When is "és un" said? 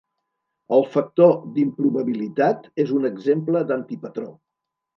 2.87-3.07